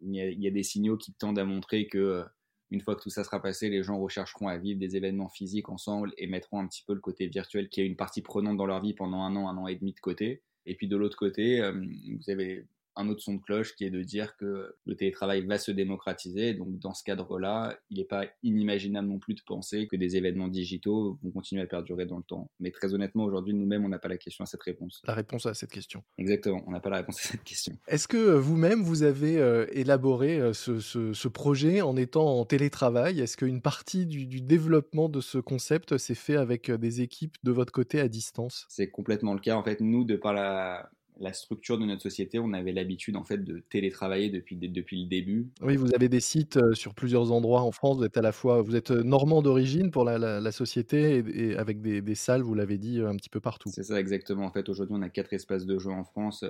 Il 0.00 0.14
y, 0.14 0.48
a, 0.48 0.50
des 0.50 0.62
signaux 0.62 0.96
qui 0.96 1.12
tendent 1.12 1.38
à 1.38 1.44
montrer 1.44 1.86
que 1.86 1.98
euh, 1.98 2.22
une 2.70 2.80
fois 2.80 2.96
que 2.96 3.02
tout 3.02 3.10
ça 3.10 3.24
sera 3.24 3.42
passé, 3.42 3.68
les 3.68 3.82
gens 3.82 3.98
rechercheront 3.98 4.48
à 4.48 4.56
vivre 4.56 4.80
des 4.80 4.96
événements 4.96 5.28
physiques 5.28 5.68
ensemble 5.68 6.14
et 6.16 6.26
mettront 6.26 6.60
un 6.60 6.66
petit 6.66 6.82
peu 6.86 6.94
le 6.94 7.00
côté 7.00 7.26
virtuel 7.26 7.68
qui 7.68 7.82
est 7.82 7.86
une 7.86 7.96
partie 7.96 8.22
prenante 8.22 8.56
dans 8.56 8.66
leur 8.66 8.80
vie 8.80 8.94
pendant 8.94 9.20
un 9.20 9.36
an, 9.36 9.50
un 9.50 9.58
an 9.58 9.66
et 9.66 9.76
demi 9.76 9.92
de 9.92 10.00
côté. 10.00 10.42
Et 10.66 10.74
puis 10.74 10.88
de 10.88 10.96
l'autre 10.96 11.16
côté, 11.16 11.60
vous 11.60 12.30
avez 12.30 12.64
un 12.96 13.08
autre 13.08 13.22
son 13.22 13.34
de 13.34 13.40
cloche 13.40 13.74
qui 13.74 13.84
est 13.84 13.90
de 13.90 14.02
dire 14.02 14.36
que 14.36 14.74
le 14.84 14.96
télétravail 14.96 15.44
va 15.46 15.58
se 15.58 15.70
démocratiser. 15.70 16.54
Donc 16.54 16.78
dans 16.78 16.94
ce 16.94 17.02
cadre-là, 17.04 17.78
il 17.90 17.98
n'est 17.98 18.04
pas 18.04 18.26
inimaginable 18.42 19.08
non 19.08 19.18
plus 19.18 19.34
de 19.34 19.42
penser 19.46 19.86
que 19.86 19.96
des 19.96 20.16
événements 20.16 20.48
digitaux 20.48 21.18
vont 21.22 21.30
continuer 21.30 21.62
à 21.62 21.66
perdurer 21.66 22.06
dans 22.06 22.18
le 22.18 22.22
temps. 22.22 22.50
Mais 22.60 22.70
très 22.70 22.94
honnêtement, 22.94 23.24
aujourd'hui, 23.24 23.54
nous-mêmes, 23.54 23.84
on 23.84 23.88
n'a 23.88 23.98
pas 23.98 24.08
la 24.08 24.16
question 24.16 24.44
à 24.44 24.46
cette 24.46 24.62
réponse. 24.62 25.02
La 25.06 25.14
réponse 25.14 25.46
à 25.46 25.54
cette 25.54 25.70
question. 25.70 26.02
Exactement, 26.18 26.62
on 26.66 26.70
n'a 26.70 26.80
pas 26.80 26.90
la 26.90 26.98
réponse 26.98 27.18
à 27.20 27.28
cette 27.32 27.44
question. 27.44 27.76
Est-ce 27.88 28.08
que 28.08 28.16
euh, 28.16 28.38
vous-même, 28.38 28.82
vous 28.82 29.02
avez 29.02 29.38
euh, 29.38 29.66
élaboré 29.72 30.38
euh, 30.38 30.52
ce, 30.52 31.28
projet 31.28 31.80
en 31.80 31.96
étant 31.96 32.38
en 32.38 32.44
télétravail? 32.44 33.20
Est-ce 33.20 33.36
qu'une 33.36 33.62
partie 33.62 34.06
du, 34.06 34.26
du, 34.26 34.40
développement 34.40 35.08
de 35.08 35.20
ce 35.20 35.38
concept 35.38 35.96
s'est 35.96 36.14
fait 36.14 36.36
avec 36.36 36.70
des 36.70 37.00
équipes 37.00 37.36
de 37.42 37.52
votre 37.52 37.72
côté 37.72 38.00
à 38.00 38.08
distance? 38.08 38.66
C'est 38.68 38.90
complètement 38.90 39.34
le 39.34 39.40
cas. 39.40 39.56
En 39.56 39.62
fait, 39.62 39.80
nous, 39.80 40.04
de 40.04 40.16
par 40.16 40.34
la 40.34 40.90
la 41.18 41.32
structure 41.32 41.78
de 41.78 41.84
notre 41.84 42.02
société, 42.02 42.38
on 42.38 42.52
avait 42.52 42.72
l'habitude 42.72 43.16
en 43.16 43.24
fait 43.24 43.38
de 43.38 43.62
télétravailler 43.70 44.30
depuis, 44.30 44.56
depuis 44.56 45.02
le 45.02 45.08
début. 45.08 45.48
Oui, 45.60 45.76
vous 45.76 45.94
avez 45.94 46.08
des 46.08 46.20
sites 46.20 46.56
euh, 46.56 46.74
sur 46.74 46.94
plusieurs 46.94 47.32
endroits 47.32 47.62
en 47.62 47.72
France. 47.72 47.98
Vous 47.98 48.04
êtes 48.04 48.16
à 48.16 48.22
la 48.22 48.32
fois, 48.32 48.62
vous 48.62 48.76
êtes 48.76 48.90
euh, 48.90 49.02
normand 49.02 49.42
d'origine 49.42 49.90
pour 49.90 50.04
la, 50.04 50.52
société 50.52 51.24
et, 51.34 51.56
avec 51.56 51.80
des, 51.80 52.14
salles, 52.14 52.42
vous 52.42 52.54
l'avez 52.54 52.78
dit, 52.78 53.00
un 53.00 53.16
petit 53.16 53.30
peu 53.30 53.40
partout. 53.40 53.70
C'est 53.72 53.84
ça 53.84 53.98
exactement. 53.98 54.44
En 54.44 54.50
fait, 54.50 54.68
aujourd'hui, 54.68 54.94
on 54.98 55.02
a 55.02 55.08
quatre 55.08 55.32
espaces 55.32 55.66
de 55.66 55.78
jeu 55.78 55.90
en 55.90 56.04
France. 56.04 56.44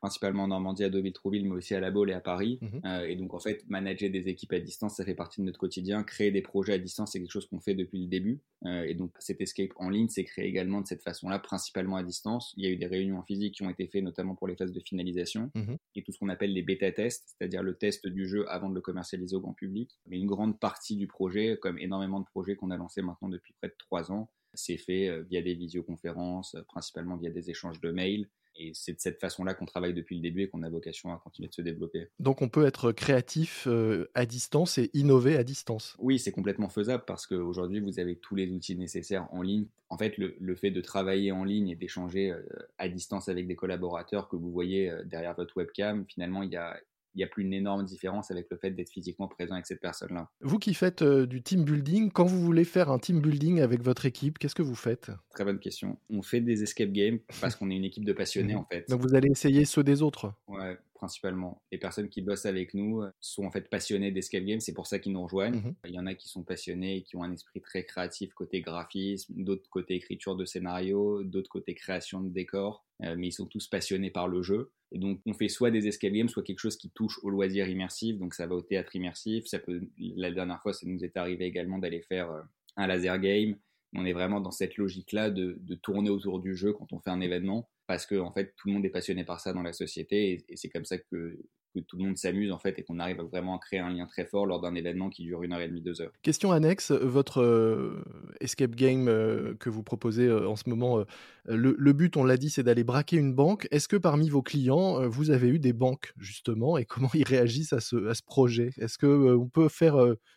Principalement 0.00 0.44
en 0.44 0.48
Normandie, 0.48 0.84
à 0.84 0.90
Deauville-Trouville, 0.90 1.44
mais 1.44 1.56
aussi 1.56 1.74
à 1.74 1.80
La 1.80 1.90
Baule 1.90 2.10
et 2.10 2.14
à 2.14 2.20
Paris. 2.20 2.58
Mhm. 2.60 2.80
Euh, 2.84 3.06
et 3.06 3.16
donc, 3.16 3.34
en 3.34 3.38
fait, 3.38 3.64
manager 3.68 4.10
des 4.10 4.28
équipes 4.28 4.52
à 4.52 4.60
distance, 4.60 4.96
ça 4.96 5.04
fait 5.04 5.14
partie 5.14 5.40
de 5.40 5.46
notre 5.46 5.58
quotidien. 5.58 6.02
Créer 6.02 6.30
des 6.30 6.42
projets 6.42 6.74
à 6.74 6.78
distance, 6.78 7.12
c'est 7.12 7.20
quelque 7.20 7.32
chose 7.32 7.46
qu'on 7.48 7.60
fait 7.60 7.74
depuis 7.74 8.00
le 8.00 8.06
début. 8.06 8.40
Euh, 8.66 8.84
et 8.84 8.94
donc, 8.94 9.12
cet 9.18 9.40
escape 9.40 9.70
en 9.76 9.88
ligne, 9.88 10.08
c'est 10.08 10.24
créé 10.24 10.46
également 10.46 10.80
de 10.80 10.86
cette 10.86 11.02
façon-là, 11.02 11.38
principalement 11.38 11.96
à 11.96 12.02
distance. 12.02 12.54
Il 12.56 12.64
y 12.64 12.68
a 12.68 12.70
eu 12.70 12.76
des 12.76 12.86
réunions 12.86 13.18
en 13.18 13.22
physique 13.22 13.54
qui 13.54 13.62
ont 13.62 13.70
été 13.70 13.86
faites, 13.86 14.02
notamment 14.02 14.34
pour 14.34 14.46
les 14.46 14.56
phases 14.56 14.72
de 14.72 14.80
finalisation, 14.80 15.50
mhm. 15.54 15.76
et 15.94 16.02
tout 16.02 16.12
ce 16.12 16.18
qu'on 16.18 16.28
appelle 16.28 16.52
les 16.52 16.62
bêta-tests, 16.62 17.36
c'est-à-dire 17.36 17.62
le 17.62 17.74
test 17.74 18.06
du 18.06 18.28
jeu 18.28 18.48
avant 18.50 18.68
de 18.68 18.74
le 18.74 18.80
commercialiser 18.80 19.36
au 19.36 19.40
grand 19.40 19.54
public. 19.54 19.98
Mais 20.06 20.16
une 20.16 20.26
grande 20.26 20.58
partie 20.58 20.96
du 20.96 21.06
projet, 21.06 21.58
comme 21.60 21.78
énormément 21.78 22.20
de 22.20 22.26
projets 22.26 22.56
qu'on 22.56 22.70
a 22.70 22.76
lancés 22.76 23.02
maintenant 23.02 23.28
depuis 23.28 23.54
près 23.60 23.68
de 23.68 23.74
trois 23.78 24.12
ans, 24.12 24.30
c'est 24.58 24.76
fait 24.76 25.08
euh, 25.08 25.22
via 25.30 25.42
des 25.42 25.54
visioconférences, 25.54 26.56
principalement 26.68 27.16
via 27.16 27.30
des 27.30 27.50
échanges 27.50 27.80
de 27.80 27.90
mails, 27.90 28.28
et 28.58 28.72
c'est 28.74 28.92
de 28.92 29.00
cette 29.00 29.20
façon-là 29.20 29.54
qu'on 29.54 29.66
travaille 29.66 29.94
depuis 29.94 30.16
le 30.16 30.22
début 30.22 30.42
et 30.42 30.48
qu'on 30.48 30.62
a 30.62 30.68
vocation 30.68 31.12
à 31.12 31.18
continuer 31.18 31.48
de 31.48 31.54
se 31.54 31.62
développer. 31.62 32.08
Donc 32.18 32.42
on 32.42 32.48
peut 32.48 32.66
être 32.66 32.92
créatif 32.92 33.66
euh, 33.66 34.10
à 34.14 34.26
distance 34.26 34.78
et 34.78 34.90
innover 34.94 35.36
à 35.36 35.44
distance. 35.44 35.96
Oui, 35.98 36.18
c'est 36.18 36.32
complètement 36.32 36.68
faisable 36.68 37.04
parce 37.06 37.26
qu'aujourd'hui, 37.26 37.80
vous 37.80 38.00
avez 38.00 38.16
tous 38.16 38.34
les 38.34 38.50
outils 38.50 38.76
nécessaires 38.76 39.28
en 39.32 39.42
ligne. 39.42 39.66
En 39.90 39.96
fait, 39.96 40.18
le, 40.18 40.54
fait 40.54 40.70
de 40.70 40.80
travailler 40.80 41.32
en 41.32 41.44
ligne 41.44 41.68
et 41.68 41.76
d'échanger 41.76 42.32
euh, 42.32 42.42
à 42.78 42.88
distance 42.88 43.28
avec 43.28 43.46
des 43.46 43.56
collaborateurs 43.56 44.28
que 44.28 44.36
vous 44.36 44.50
voyez 44.50 44.90
euh, 44.90 45.04
derrière 45.04 45.34
votre 45.34 45.56
webcam, 45.56 46.04
finalement, 46.08 46.42
il 46.42 46.50
y 46.50 46.56
a, 46.56 46.78
il 47.18 47.22
n'y 47.22 47.24
a 47.24 47.28
plus 47.28 47.42
une 47.42 47.52
énorme 47.52 47.84
différence 47.84 48.30
avec 48.30 48.46
le 48.48 48.56
fait 48.56 48.70
d'être 48.70 48.90
physiquement 48.90 49.26
présent 49.26 49.54
avec 49.54 49.66
cette 49.66 49.80
personne-là. 49.80 50.30
Vous 50.40 50.58
qui 50.58 50.72
faites 50.72 51.02
euh, 51.02 51.26
du 51.26 51.42
team 51.42 51.64
building, 51.64 52.12
quand 52.12 52.24
vous 52.24 52.40
voulez 52.40 52.62
faire 52.62 52.90
un 52.90 53.00
team 53.00 53.20
building 53.20 53.60
avec 53.60 53.82
votre 53.82 54.06
équipe, 54.06 54.38
qu'est-ce 54.38 54.54
que 54.54 54.62
vous 54.62 54.76
faites? 54.76 55.10
Très 55.34 55.44
bonne 55.44 55.58
question. 55.58 55.98
On 56.10 56.22
fait 56.22 56.40
des 56.40 56.62
escape 56.62 56.92
games 56.92 57.18
parce 57.40 57.56
qu'on 57.56 57.70
est 57.70 57.76
une 57.76 57.84
équipe 57.84 58.04
de 58.04 58.12
passionnés 58.12 58.54
en 58.54 58.64
fait. 58.64 58.88
Donc 58.88 59.00
vous 59.00 59.16
allez 59.16 59.28
essayer 59.30 59.64
ceux 59.64 59.82
des 59.82 60.00
autres 60.00 60.32
Ouais, 60.46 60.78
principalement. 60.94 61.62
Les 61.72 61.78
personnes 61.78 62.08
qui 62.08 62.22
bossent 62.22 62.46
avec 62.46 62.72
nous 62.74 63.02
euh, 63.02 63.10
sont 63.20 63.44
en 63.44 63.50
fait 63.50 63.68
passionnées 63.68 64.12
d'escape 64.12 64.44
games, 64.44 64.60
c'est 64.60 64.74
pour 64.74 64.86
ça 64.86 65.00
qu'ils 65.00 65.12
nous 65.12 65.22
rejoignent. 65.24 65.56
Mhm. 65.56 65.74
Il 65.86 65.94
y 65.94 65.98
en 65.98 66.06
a 66.06 66.14
qui 66.14 66.28
sont 66.28 66.44
passionnés 66.44 66.98
et 66.98 67.02
qui 67.02 67.16
ont 67.16 67.24
un 67.24 67.32
esprit 67.32 67.60
très 67.60 67.84
créatif 67.84 68.32
côté 68.34 68.60
graphisme, 68.60 69.34
d'autres 69.36 69.68
côté 69.70 69.94
écriture 69.94 70.36
de 70.36 70.44
scénario, 70.44 71.24
d'autres 71.24 71.50
côté 71.50 71.74
création 71.74 72.20
de 72.20 72.28
décors, 72.28 72.84
euh, 72.84 72.87
mais 73.00 73.28
ils 73.28 73.32
sont 73.32 73.46
tous 73.46 73.66
passionnés 73.68 74.10
par 74.10 74.28
le 74.28 74.42
jeu. 74.42 74.70
Et 74.90 74.98
donc, 74.98 75.20
on 75.26 75.34
fait 75.34 75.48
soit 75.48 75.70
des 75.70 75.86
escape 75.86 76.12
games, 76.12 76.28
soit 76.28 76.42
quelque 76.42 76.58
chose 76.58 76.76
qui 76.76 76.90
touche 76.90 77.18
au 77.22 77.30
loisir 77.30 77.68
immersif. 77.68 78.16
Donc, 78.18 78.34
ça 78.34 78.46
va 78.46 78.54
au 78.54 78.62
théâtre 78.62 78.94
immersif. 78.96 79.46
Ça 79.46 79.58
peut, 79.58 79.82
la 79.98 80.30
dernière 80.30 80.60
fois, 80.62 80.72
ça 80.72 80.86
nous 80.86 81.04
est 81.04 81.16
arrivé 81.16 81.44
également 81.44 81.78
d'aller 81.78 82.02
faire 82.02 82.30
euh, 82.30 82.40
un 82.76 82.86
laser 82.86 83.18
game. 83.18 83.56
On 83.94 84.04
est 84.04 84.12
vraiment 84.12 84.40
dans 84.40 84.50
cette 84.50 84.76
logique-là 84.76 85.30
de, 85.30 85.58
de, 85.60 85.74
tourner 85.74 86.10
autour 86.10 86.40
du 86.40 86.54
jeu 86.54 86.72
quand 86.72 86.92
on 86.92 87.00
fait 87.00 87.10
un 87.10 87.20
événement, 87.20 87.70
parce 87.86 88.04
que 88.04 88.16
en 88.16 88.32
fait, 88.32 88.54
tout 88.56 88.68
le 88.68 88.74
monde 88.74 88.84
est 88.84 88.90
passionné 88.90 89.24
par 89.24 89.40
ça 89.40 89.54
dans 89.54 89.62
la 89.62 89.72
société, 89.72 90.44
et, 90.48 90.56
c'est 90.56 90.68
comme 90.68 90.84
ça 90.84 90.98
que, 90.98 91.38
tout 91.86 91.96
le 91.96 92.04
monde 92.04 92.16
s'amuse 92.16 92.52
en 92.52 92.58
fait 92.58 92.78
et 92.78 92.82
qu'on 92.82 92.98
arrive 92.98 93.20
vraiment 93.20 93.56
à 93.56 93.58
créer 93.58 93.80
un 93.80 93.90
lien 93.90 94.06
très 94.06 94.24
fort 94.24 94.46
lors 94.46 94.60
d'un 94.60 94.74
événement 94.74 95.08
qui 95.10 95.22
dure 95.22 95.42
une 95.42 95.52
heure 95.52 95.60
et 95.60 95.68
demie, 95.68 95.82
deux 95.82 96.00
heures. 96.00 96.12
Question 96.22 96.52
annexe, 96.52 96.90
votre 96.92 97.40
euh, 97.42 98.02
escape 98.40 98.74
game 98.74 99.08
euh, 99.08 99.54
que 99.58 99.70
vous 99.70 99.82
proposez 99.82 100.26
euh, 100.26 100.48
en 100.48 100.56
ce 100.56 100.68
moment, 100.68 101.04
le, 101.46 101.92
but, 101.92 102.16
on 102.16 102.24
l'a 102.24 102.36
dit, 102.36 102.50
c'est 102.50 102.62
d'aller 102.62 102.84
braquer 102.84 103.16
une 103.16 103.34
banque. 103.34 103.68
Est-ce 103.70 103.88
que 103.88 103.96
parmi 103.96 104.28
vos 104.28 104.42
clients, 104.42 105.08
vous 105.08 105.30
avez 105.30 105.48
eu 105.48 105.58
des 105.58 105.72
banques 105.72 106.12
justement 106.18 106.76
et 106.76 106.84
comment 106.86 107.10
ils 107.14 107.24
réagissent 107.24 107.72
à 107.72 107.80
ce, 107.80 108.08
à 108.08 108.14
ce 108.14 108.22
projet? 108.22 108.70
Est-ce 108.78 108.98
que 108.98 109.36
on 109.36 109.48
peut 109.48 109.68
faire 109.68 109.96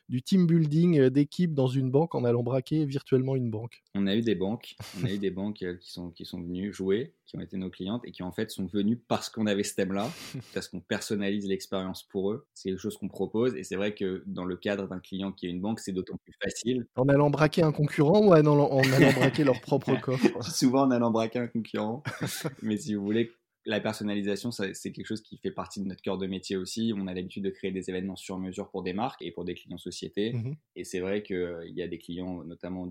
du 0.10 0.22
team 0.22 0.48
building 0.48 1.10
d'équipe 1.10 1.54
dans 1.54 1.68
une 1.68 1.92
banque 1.92 2.16
en 2.16 2.24
allant 2.24 2.44
braquer 2.44 2.86
virtuellement 2.86 3.36
une 3.36 3.50
banque? 3.50 3.84
On 3.94 4.08
a 4.08 4.16
eu 4.16 4.22
des 4.22 4.36
banques, 4.36 4.76
on 5.00 5.06
a 5.06 5.12
eu 5.12 5.18
des 5.18 5.32
banques 5.32 5.58
qui 5.58 5.92
sont 5.92 6.12
qui 6.12 6.26
sont 6.26 6.42
venues 6.42 6.72
jouer, 6.72 7.14
qui 7.26 7.36
ont 7.36 7.42
été 7.42 7.58
nos 7.58 7.70
clientes 7.70 8.02
et 8.06 8.12
qui 8.12 8.24
en 8.24 8.32
fait 8.32 8.50
sont 8.50 8.66
venues 8.66 8.96
parce 8.96 9.30
qu'on 9.30 9.48
avait 9.48 9.64
ce 9.64 9.76
thème-là, 9.76 10.10
parce 10.54 10.70
qu'on 10.70 10.80
personnalise 10.80 11.46
l'expérience 11.46 12.04
pour 12.04 12.32
eux. 12.32 12.48
C'est 12.54 12.70
quelque 12.70 12.80
chose 12.80 12.98
qu'on 12.98 13.10
propose 13.10 13.56
et 13.56 13.64
c'est 13.64 13.76
vrai 13.76 13.94
que 13.94 14.24
dans 14.28 14.46
le 14.46 14.56
cadre 14.56 14.88
d'un 14.88 15.00
client 15.00 15.32
qui 15.34 15.48
a 15.48 15.50
une 15.50 15.60
banque, 15.60 15.80
c'est 15.80 15.92
d'autant 15.92 16.18
plus 16.24 16.34
facile. 16.42 16.88
En 16.96 17.10
allant 17.10 17.30
braquer 17.30 17.64
un 17.64 17.74
concurrent 17.74 18.22
ou 18.22 18.30
en 18.30 18.34
allant, 18.34 18.82
braquer 19.18 19.44
leur 19.44 19.60
propre 19.60 19.96
coffre? 20.02 20.42
Souvent 20.44 20.84
en 20.84 20.92
allant 20.92 21.12
braquer 21.12 21.40
un 21.40 21.48
concurrent. 21.48 22.04
Mais 22.62 22.78
si 22.78 22.96
vous 22.96 23.04
voulez, 23.04 23.32
la 23.66 23.80
personnalisation, 23.80 24.52
c'est 24.52 24.74
quelque 24.92 25.06
chose 25.06 25.22
qui 25.22 25.38
fait 25.38 25.52
partie 25.52 25.82
de 25.82 25.88
notre 25.88 26.02
cœur 26.02 26.18
de 26.18 26.28
métier 26.28 26.58
aussi. 26.58 26.94
On 26.96 27.08
a 27.08 27.14
l'habitude 27.14 27.44
de 27.44 27.50
créer 27.50 27.72
des 27.72 27.90
événements 27.90 28.16
sur 28.16 28.40
mesure 28.40 28.70
pour 28.70 28.84
des 28.84 28.94
marques 28.94 29.22
et 29.22 29.32
pour 29.32 29.46
des 29.46 29.54
clients 29.54 29.78
sociétés. 29.78 30.34
Mmh 30.34 30.56
et 30.76 30.84
c'est 30.84 31.00
vrai 31.00 31.22
qu'il 31.22 31.36
euh, 31.36 31.68
y 31.68 31.82
a 31.82 31.88
des 31.88 31.98
clients, 31.98 32.44
notamment 32.44 32.90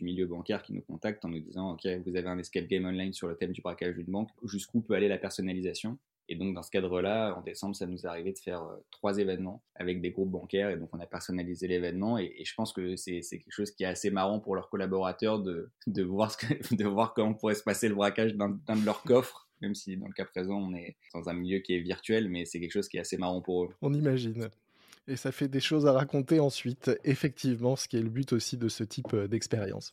du, 0.00 0.04
milieu 0.04 0.26
bancaire, 0.26 0.62
qui 0.62 0.72
nous 0.72 0.82
contactent 0.82 1.24
en 1.24 1.28
nous 1.28 1.40
disant 1.40 1.72
Ok, 1.72 1.86
vous 2.06 2.16
avez 2.16 2.28
un 2.28 2.38
escape 2.38 2.66
game 2.66 2.84
online 2.84 3.12
sur 3.12 3.28
le 3.28 3.36
thème 3.36 3.52
du 3.52 3.60
braquage 3.60 3.94
d'une 3.94 4.10
banque. 4.10 4.30
Jusqu'où 4.44 4.80
peut 4.80 4.94
aller 4.94 5.08
la 5.08 5.18
personnalisation? 5.18 5.98
Et 6.28 6.36
donc, 6.36 6.54
dans 6.54 6.62
ce 6.62 6.70
cadre-là, 6.70 7.34
en 7.36 7.42
décembre, 7.42 7.74
ça 7.74 7.86
nous 7.86 8.02
est 8.02 8.06
arrivé 8.06 8.32
de 8.32 8.38
faire 8.38 8.62
euh, 8.62 8.76
trois 8.92 9.18
événements 9.18 9.64
avec 9.74 10.00
des 10.00 10.12
groupes 10.12 10.30
bancaires. 10.30 10.70
Et 10.70 10.76
donc, 10.76 10.88
on 10.92 11.00
a 11.00 11.06
personnalisé 11.06 11.66
l'événement. 11.66 12.18
Et, 12.18 12.44
je 12.44 12.54
pense 12.54 12.72
que 12.72 12.94
c'est 12.94 13.20
quelque 13.20 13.50
chose 13.50 13.72
qui 13.72 13.82
est 13.82 13.88
assez 13.88 14.10
marrant 14.10 14.38
pour 14.38 14.54
leurs 14.54 14.68
collaborateurs 14.68 15.40
de, 15.40 15.70
de, 15.88 16.02
voir, 16.04 16.30
ce 16.30 16.46
de 16.74 16.84
voir 16.86 17.14
comment 17.14 17.34
pourrait 17.34 17.56
se 17.56 17.64
passer 17.64 17.88
le 17.88 17.96
braquage 17.96 18.36
d'un 18.36 18.48
de 18.50 18.84
leurs 18.84 19.02
coffres. 19.02 19.48
Même 19.60 19.74
si 19.74 19.96
dans 19.96 20.06
le 20.06 20.12
cas 20.12 20.24
présent, 20.24 20.56
on 20.56 20.72
est 20.72 20.96
dans 21.12 21.28
un 21.28 21.34
milieu 21.34 21.58
qui 21.58 21.74
est 21.74 21.80
virtuel, 21.80 22.28
mais 22.28 22.44
c'est 22.44 22.60
quelque 22.60 22.72
chose 22.72 22.88
qui 22.88 22.96
est 22.96 23.00
assez 23.00 23.18
marrant 23.18 23.42
pour 23.42 23.64
eux. 23.64 23.74
On 23.82 23.92
imagine 23.92 24.48
et 25.08 25.16
ça 25.16 25.32
fait 25.32 25.48
des 25.48 25.60
choses 25.60 25.86
à 25.86 25.92
raconter 25.92 26.40
ensuite, 26.40 26.90
effectivement, 27.04 27.76
ce 27.76 27.88
qui 27.88 27.96
est 27.96 28.02
le 28.02 28.10
but 28.10 28.32
aussi 28.32 28.56
de 28.56 28.68
ce 28.68 28.84
type 28.84 29.12
euh, 29.14 29.26
d'expérience. 29.26 29.92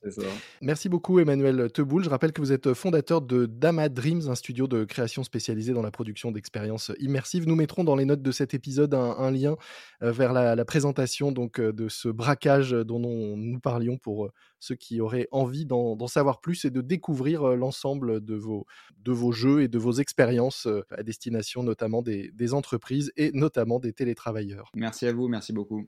Merci 0.62 0.90
beaucoup 0.90 1.20
Emmanuel 1.20 1.72
Teboul. 1.72 2.04
Je 2.04 2.10
rappelle 2.10 2.34
que 2.34 2.42
vous 2.42 2.52
êtes 2.52 2.74
fondateur 2.74 3.22
de 3.22 3.46
Dama 3.46 3.90
Dreams, 3.90 4.30
un 4.30 4.36
studio 4.36 4.68
de 4.68 4.84
création 4.84 5.24
spécialisé 5.24 5.74
dans 5.74 5.82
la 5.82 5.92
production 5.92 6.32
d'expériences 6.32 6.92
immersives. 7.00 7.48
Nous 7.48 7.56
mettrons 7.56 7.84
dans 7.84 7.96
les 7.96 8.06
notes 8.06 8.22
de 8.22 8.32
cet 8.32 8.54
épisode 8.54 8.94
un, 8.94 9.32
lien 9.32 9.56
euh, 10.04 10.12
vers 10.12 10.34
la, 10.34 10.66
présentation 10.66 11.32
donc 11.32 11.60
euh, 11.60 11.72
de 11.72 11.90
ce 11.90 12.10
braquage 12.10 12.72
dont 12.72 13.00
nous 13.00 13.60
parlions 13.60 13.98
pour 13.98 14.30
ceux 14.60 14.76
qui 14.76 15.02
auraient 15.02 15.28
envie 15.32 15.66
d'en 15.66 16.08
savoir 16.08 16.42
plus 16.42 16.66
et 16.66 16.70
de 16.70 16.82
découvrir 16.82 17.56
l'ensemble 17.56 18.24
de 18.24 18.36
vos, 18.36 19.32
jeux 19.32 19.62
et 19.62 19.68
de 19.68 19.78
vos 19.78 19.94
expériences 19.94 20.68
à 20.92 21.04
destination 21.04 21.64
notamment 21.64 22.02
des 22.02 22.54
entreprises 22.54 23.12
et 23.18 23.32
notamment 23.34 23.80
des 23.80 23.94
télétravailleurs. 23.94 24.72
Merci 24.76 25.08
à 25.08 25.14
vous, 25.14 25.28
merci 25.28 25.54
beaucoup. 25.54 25.88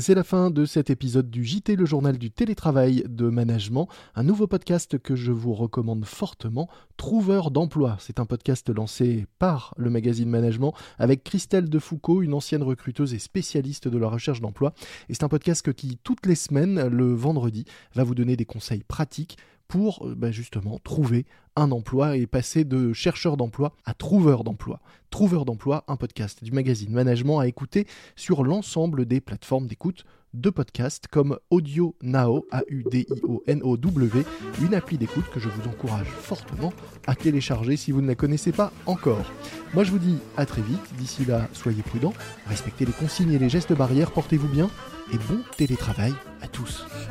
C'est 0.00 0.14
la 0.14 0.22
fin 0.22 0.50
de 0.50 0.64
cet 0.64 0.90
épisode 0.90 1.28
du 1.28 1.44
JT, 1.44 1.74
le 1.74 1.86
journal 1.86 2.18
du 2.18 2.30
télétravail 2.30 3.04
de 3.08 3.28
management, 3.28 3.88
un 4.14 4.22
nouveau 4.22 4.46
podcast 4.46 4.98
que 4.98 5.16
je 5.16 5.32
vous 5.32 5.54
recommande 5.54 6.04
fortement, 6.04 6.68
Trouveur 6.96 7.50
d'emploi. 7.50 7.96
C'est 8.00 8.20
un 8.20 8.26
podcast 8.26 8.68
lancé 8.70 9.26
par 9.38 9.72
le 9.76 9.88
magazine 9.88 10.28
Management 10.28 10.74
avec 10.98 11.24
Christelle 11.24 11.68
Defoucault, 11.68 12.22
une 12.22 12.34
ancienne 12.34 12.62
recruteuse 12.62 13.14
et 13.14 13.18
spécialiste 13.18 13.88
de 13.88 13.98
la 13.98 14.08
recherche 14.08 14.40
d'emploi. 14.40 14.74
Et 15.08 15.14
c'est 15.14 15.22
un 15.24 15.28
podcast 15.28 15.72
qui, 15.72 15.96
toutes 16.02 16.26
les 16.26 16.34
semaines, 16.34 16.88
le 16.88 17.14
vendredi, 17.14 17.64
va 17.94 18.04
vous 18.04 18.14
donner 18.14 18.36
des 18.36 18.46
conseils 18.46 18.82
pratiques 18.82 19.36
pour 19.68 20.06
euh, 20.06 20.14
bah, 20.14 20.30
justement 20.30 20.78
trouver 20.82 21.26
un 21.54 21.70
emploi 21.70 22.16
et 22.16 22.26
passer 22.26 22.64
de 22.64 22.92
chercheur 22.92 23.36
d'emploi 23.36 23.74
à 23.84 23.94
trouveur 23.94 24.42
d'emploi. 24.42 24.80
Trouveur 25.10 25.44
d'emploi, 25.44 25.84
un 25.88 25.96
podcast 25.96 26.42
du 26.42 26.52
magazine 26.52 26.92
Management 26.92 27.38
à 27.38 27.46
écouter 27.46 27.86
sur 28.16 28.44
l'ensemble 28.44 29.06
des 29.06 29.20
plateformes 29.20 29.66
d'écoute 29.66 30.04
de 30.34 30.50
podcasts 30.50 31.06
comme 31.08 31.38
Audio 31.50 31.94
Now, 32.02 32.44
A-U-D-I-O-N-O-W, 32.50 34.24
une 34.62 34.74
appli 34.74 34.98
d'écoute 34.98 35.24
que 35.32 35.40
je 35.40 35.48
vous 35.48 35.68
encourage 35.68 36.08
fortement 36.08 36.72
à 37.06 37.14
télécharger 37.14 37.76
si 37.76 37.92
vous 37.92 38.02
ne 38.02 38.08
la 38.08 38.14
connaissez 38.14 38.52
pas 38.52 38.72
encore. 38.86 39.32
Moi 39.74 39.84
je 39.84 39.90
vous 39.90 39.98
dis 39.98 40.18
à 40.36 40.44
très 40.44 40.62
vite, 40.62 40.94
d'ici 40.98 41.24
là 41.24 41.48
soyez 41.52 41.82
prudents, 41.82 42.14
respectez 42.46 42.84
les 42.84 42.92
consignes 42.92 43.32
et 43.32 43.38
les 43.38 43.48
gestes 43.48 43.72
barrières, 43.72 44.10
portez-vous 44.10 44.48
bien 44.48 44.68
et 45.12 45.16
bon 45.16 45.40
télétravail 45.56 46.12
à 46.42 46.46
tous. 46.46 46.84